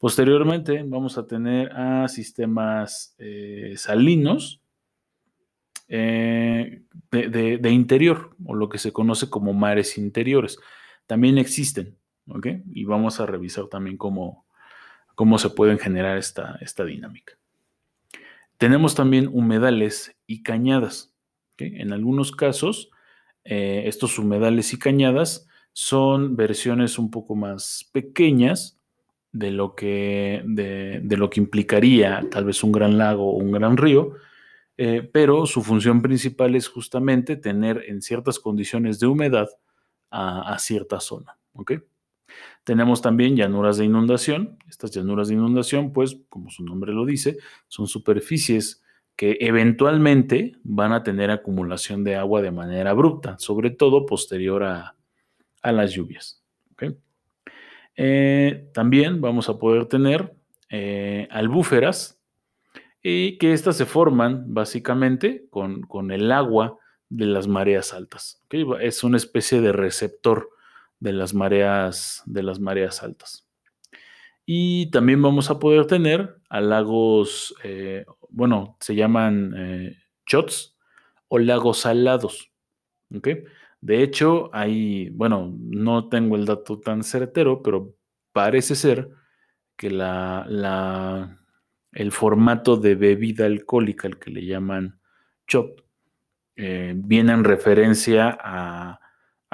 Posteriormente 0.00 0.82
vamos 0.82 1.18
a 1.18 1.26
tener 1.26 1.70
a 1.76 2.08
sistemas 2.08 3.14
eh, 3.18 3.74
salinos 3.76 4.62
eh, 5.88 6.84
de, 7.10 7.70
interior 7.70 8.34
o 8.46 8.54
lo 8.54 8.70
que 8.70 8.78
se 8.78 8.92
conoce 8.92 9.28
como 9.28 9.52
mares 9.52 9.98
interiores. 9.98 10.58
También 11.06 11.36
existen, 11.36 11.98
¿ok? 12.28 12.46
Y 12.72 12.84
vamos 12.84 13.20
a 13.20 13.26
revisar 13.26 13.66
también 13.66 13.98
cómo, 13.98 14.46
cómo 15.14 15.36
se 15.36 15.50
pueden 15.50 15.78
generar 15.78 16.16
esta, 16.16 16.56
esta 16.62 16.86
dinámica. 16.86 17.34
Tenemos 18.56 18.94
también 18.94 19.28
humedales 19.30 20.16
y 20.26 20.42
cañadas. 20.42 21.14
En 21.58 21.92
algunos 21.92 22.32
casos, 22.32 22.90
eh, 23.44 23.82
estos 23.84 24.18
humedales 24.18 24.72
y 24.72 24.78
cañadas 24.78 25.46
son 25.74 26.36
versiones 26.36 26.98
un 26.98 27.10
poco 27.10 27.34
más 27.34 27.90
pequeñas 27.92 28.79
de 29.32 29.50
lo 29.50 29.74
que, 29.74 30.42
de, 30.44 31.16
lo 31.16 31.30
que 31.30 31.40
implicaría 31.40 32.26
tal 32.30 32.44
vez 32.44 32.62
un 32.64 32.72
gran 32.72 32.98
lago 32.98 33.30
o 33.30 33.36
un 33.36 33.52
gran 33.52 33.76
río, 33.76 34.14
eh, 34.76 35.08
pero 35.12 35.46
su 35.46 35.62
función 35.62 36.02
principal 36.02 36.54
es 36.54 36.68
justamente 36.68 37.36
tener 37.36 37.84
en 37.86 38.02
ciertas 38.02 38.38
condiciones 38.38 38.98
de 38.98 39.06
humedad 39.06 39.48
a, 40.10 40.58
cierta 40.58 40.98
zona. 40.98 41.38
Tenemos 42.64 43.02
también 43.02 43.36
llanuras 43.36 43.76
de 43.76 43.84
inundación. 43.84 44.58
Estas 44.68 44.90
llanuras 44.90 45.28
de 45.28 45.34
inundación, 45.34 45.92
pues, 45.92 46.18
como 46.28 46.50
su 46.50 46.64
nombre 46.64 46.92
lo 46.92 47.04
dice, 47.04 47.38
son 47.68 47.86
superficies 47.86 48.82
que 49.16 49.36
eventualmente 49.40 50.52
van 50.62 50.92
a 50.92 51.02
tener 51.02 51.30
acumulación 51.30 52.04
de 52.04 52.16
agua 52.16 52.40
de 52.40 52.50
manera 52.50 52.90
abrupta, 52.90 53.38
sobre 53.38 53.70
todo 53.70 54.06
posterior 54.06 54.64
a, 54.64 54.96
las 55.62 55.92
lluvias. 55.92 56.39
Eh, 57.96 58.70
también 58.72 59.20
vamos 59.20 59.48
a 59.48 59.58
poder 59.58 59.86
tener 59.86 60.34
eh, 60.68 61.28
albúferas 61.30 62.20
y 63.02 63.38
que 63.38 63.52
estas 63.52 63.76
se 63.76 63.86
forman 63.86 64.54
básicamente 64.54 65.46
con, 65.50 66.10
el 66.10 66.32
agua 66.32 66.78
de 67.08 67.26
las 67.26 67.48
mareas 67.48 67.92
altas. 67.92 68.42
Es 68.80 69.04
una 69.04 69.16
especie 69.16 69.60
de 69.60 69.72
receptor 69.72 70.50
de 70.98 71.12
las 71.12 71.34
mareas, 71.34 72.22
de 72.26 72.42
las 72.42 72.60
mareas 72.60 73.02
altas. 73.02 73.46
Y 74.46 74.90
también 74.90 75.22
vamos 75.22 75.50
a 75.50 75.58
poder 75.58 75.86
tener 75.86 76.36
a 76.48 76.60
lagos, 76.60 77.54
eh, 77.64 78.04
bueno, 78.28 78.76
se 78.80 78.94
llaman 78.94 79.96
chots 80.26 80.76
o 81.28 81.38
lagos 81.38 81.78
salados. 81.78 82.50
De 83.80 84.02
hecho, 84.02 84.50
hay, 84.52 85.10
bueno, 85.10 85.54
no 85.58 86.08
tengo 86.08 86.36
el 86.36 86.44
dato 86.44 86.78
tan 86.80 87.02
certero, 87.02 87.62
pero 87.62 87.94
parece 88.32 88.74
ser 88.74 89.10
que 89.76 89.90
la, 89.90 91.38
el 91.92 92.12
formato 92.12 92.76
de 92.76 92.94
bebida 92.94 93.46
alcohólica, 93.46 94.06
el 94.06 94.18
que 94.18 94.30
le 94.30 94.44
llaman 94.44 95.00
chop, 95.46 95.80
eh, 96.56 96.92
viene 96.94 97.32
en 97.32 97.44
referencia 97.44 98.36
a, 98.38 99.00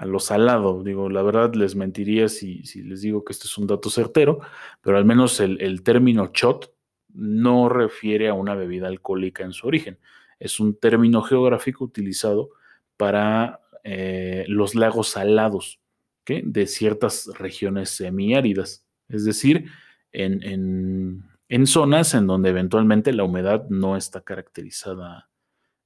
lo 0.04 0.18
salado. 0.18 0.82
Digo, 0.82 1.08
la 1.08 1.22
verdad 1.22 1.54
les 1.54 1.76
mentiría 1.76 2.28
si, 2.28 2.62
les 2.82 3.00
digo 3.00 3.24
que 3.24 3.32
este 3.32 3.46
es 3.46 3.56
un 3.56 3.66
dato 3.66 3.88
certero, 3.88 4.40
pero 4.82 4.98
al 4.98 5.04
menos 5.04 5.40
el, 5.40 5.82
término 5.82 6.26
chot 6.32 6.74
no 7.14 7.68
refiere 7.68 8.28
a 8.28 8.34
una 8.34 8.54
bebida 8.54 8.88
alcohólica 8.88 9.44
en 9.44 9.52
su 9.52 9.66
origen. 9.68 9.98
Es 10.38 10.60
un 10.60 10.78
término 10.78 11.22
geográfico 11.22 11.84
utilizado 11.84 12.50
para 12.96 13.60
eh, 13.88 14.44
los 14.48 14.74
lagos 14.74 15.10
salados 15.10 15.80
de 16.26 16.66
ciertas 16.66 17.28
regiones 17.38 17.90
semiáridas, 17.90 18.84
es 19.08 19.24
decir, 19.24 19.70
en, 20.10 21.22
zonas 21.66 22.12
en 22.14 22.26
donde 22.26 22.48
eventualmente 22.48 23.12
la 23.12 23.22
humedad 23.22 23.68
no 23.68 23.96
está 23.96 24.22
caracterizada 24.22 25.30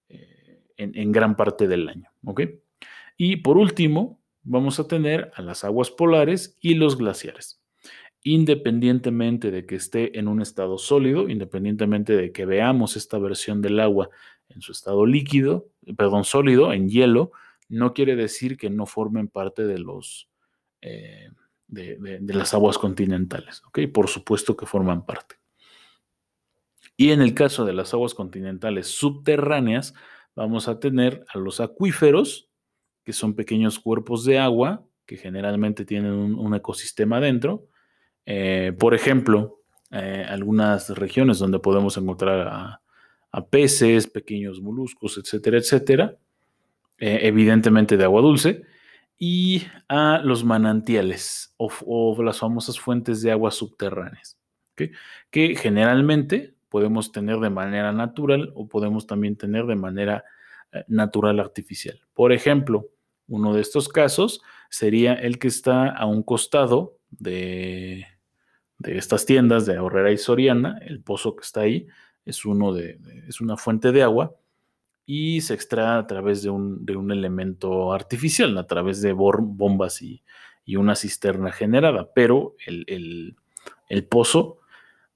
eh, 0.08 0.62
en, 0.78 1.12
gran 1.12 1.36
parte 1.36 1.68
del 1.68 1.90
año. 1.90 2.10
Y 3.18 3.36
por 3.36 3.58
último, 3.58 4.18
vamos 4.44 4.80
a 4.80 4.88
tener 4.88 5.30
a 5.34 5.42
las 5.42 5.62
aguas 5.64 5.90
polares 5.90 6.56
y 6.58 6.76
los 6.76 6.96
glaciares. 6.96 7.60
Independientemente 8.22 9.50
de 9.50 9.66
que 9.66 9.74
esté 9.74 10.18
en 10.18 10.26
un 10.26 10.40
estado 10.40 10.78
sólido, 10.78 11.28
independientemente 11.28 12.16
de 12.16 12.32
que 12.32 12.46
veamos 12.46 12.96
esta 12.96 13.18
versión 13.18 13.60
del 13.60 13.78
agua 13.78 14.08
en 14.48 14.62
su 14.62 14.72
estado 14.72 15.04
líquido, 15.04 15.68
perdón, 15.98 16.24
sólido, 16.24 16.72
en 16.72 16.88
hielo, 16.88 17.32
no 17.70 17.94
quiere 17.94 18.16
decir 18.16 18.58
que 18.58 18.68
no 18.68 18.84
formen 18.84 19.28
parte 19.28 19.64
de 19.64 19.78
los 19.78 20.28
eh, 20.82 21.30
de, 21.70 22.20
las 22.34 22.52
aguas 22.52 22.78
continentales. 22.78 23.62
¿ok? 23.66 23.80
Por 23.92 24.08
supuesto 24.08 24.56
que 24.56 24.66
forman 24.66 25.06
parte. 25.06 25.36
Y 26.96 27.12
en 27.12 27.22
el 27.22 27.32
caso 27.32 27.64
de 27.64 27.72
las 27.72 27.94
aguas 27.94 28.12
continentales 28.12 28.88
subterráneas, 28.88 29.94
vamos 30.34 30.68
a 30.68 30.80
tener 30.80 31.24
a 31.32 31.38
los 31.38 31.60
acuíferos, 31.60 32.50
que 33.04 33.12
son 33.12 33.34
pequeños 33.34 33.78
cuerpos 33.78 34.24
de 34.24 34.38
agua 34.38 34.84
que 35.06 35.16
generalmente 35.16 35.84
tienen 35.84 36.12
un, 36.12 36.54
ecosistema 36.54 37.18
dentro. 37.20 37.66
Eh, 38.26 38.72
por 38.78 38.94
ejemplo, 38.94 39.62
eh, 39.90 40.24
algunas 40.28 40.90
regiones 40.90 41.38
donde 41.38 41.58
podemos 41.58 41.96
encontrar 41.96 42.46
a, 42.46 42.82
a 43.32 43.46
peces, 43.46 44.06
pequeños 44.06 44.60
moluscos, 44.60 45.18
etcétera, 45.18 45.58
etcétera. 45.58 46.16
Eh, 47.00 47.20
evidentemente 47.22 47.96
de 47.96 48.04
agua 48.04 48.20
dulce, 48.20 48.62
y 49.16 49.62
a 49.88 50.20
los 50.22 50.44
manantiales 50.44 51.54
o, 51.56 52.22
las 52.22 52.38
famosas 52.38 52.78
fuentes 52.78 53.22
de 53.22 53.32
agua 53.32 53.50
subterráneas, 53.50 54.38
que 54.76 55.56
generalmente 55.56 56.54
podemos 56.68 57.10
tener 57.10 57.38
de 57.40 57.48
manera 57.48 57.92
natural 57.92 58.52
o 58.54 58.68
podemos 58.68 59.06
también 59.06 59.36
tener 59.36 59.64
de 59.64 59.76
manera 59.76 60.24
eh, 60.72 60.84
natural 60.88 61.40
artificial. 61.40 62.00
Por 62.12 62.32
ejemplo, 62.32 62.88
uno 63.28 63.54
de 63.54 63.62
estos 63.62 63.88
casos 63.88 64.42
sería 64.68 65.14
el 65.14 65.38
que 65.38 65.48
está 65.48 65.88
a 65.88 66.04
un 66.04 66.22
costado 66.22 66.98
de, 67.10 68.06
de 68.78 68.98
estas 68.98 69.24
tiendas 69.24 69.64
de 69.64 69.76
Ahorrera 69.76 70.12
y 70.12 70.18
Soriana, 70.18 70.78
el 70.82 71.02
pozo 71.02 71.34
que 71.34 71.42
está 71.42 71.62
ahí 71.62 71.86
es, 72.26 72.44
uno 72.44 72.72
de, 72.72 72.98
es 73.26 73.40
una 73.40 73.56
fuente 73.56 73.90
de 73.90 74.02
agua 74.02 74.34
y 75.12 75.40
se 75.40 75.54
extrae 75.54 75.98
a 75.98 76.06
través 76.06 76.40
de 76.44 76.50
un, 76.50 76.86
de 76.86 76.94
un 76.94 77.10
elemento 77.10 77.92
artificial, 77.92 78.56
a 78.56 78.68
través 78.68 79.02
de 79.02 79.12
bombas 79.12 80.02
y, 80.02 80.22
y, 80.64 80.76
una 80.76 80.94
cisterna 80.94 81.50
generada, 81.50 82.12
pero 82.14 82.54
el, 82.64 83.34
el, 83.88 84.04
pozo 84.04 84.58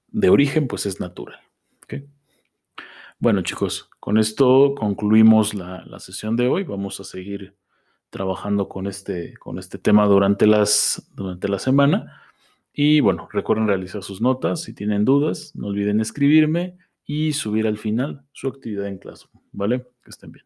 de 0.09 0.27
origen 0.27 0.67
pues 0.67 0.85
es 0.85 0.99
natural. 0.99 1.39
¿okay? 1.81 2.05
Bueno 3.19 3.41
chicos, 3.41 3.89
con 4.01 4.17
esto 4.17 4.75
concluimos 4.77 5.53
la, 5.53 5.85
la, 5.85 5.99
sesión 5.99 6.35
de 6.35 6.49
hoy, 6.49 6.65
vamos 6.65 6.99
a 6.99 7.05
seguir 7.05 7.55
trabajando 8.09 8.67
con 8.67 8.87
este, 8.87 9.37
con 9.37 9.59
este 9.59 9.77
tema 9.77 10.07
durante, 10.07 10.45
las, 10.45 11.09
durante 11.15 11.47
la 11.47 11.57
semana. 11.57 12.21
Y 12.73 12.99
bueno, 12.99 13.29
recuerden 13.31 13.67
realizar 13.67 14.03
sus 14.03 14.19
notas. 14.19 14.61
Si 14.63 14.73
tienen 14.73 15.05
dudas, 15.05 15.53
no 15.55 15.67
olviden 15.67 16.01
escribirme 16.01 16.75
y 17.05 17.33
subir 17.33 17.67
al 17.67 17.77
final 17.77 18.25
su 18.31 18.47
actividad 18.47 18.87
en 18.87 18.97
clase. 18.97 19.27
¿Vale? 19.51 19.85
Que 20.03 20.09
estén 20.09 20.31
bien. 20.31 20.45